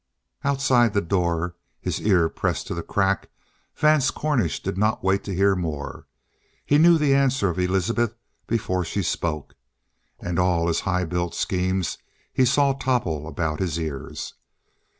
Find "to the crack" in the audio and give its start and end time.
2.65-3.29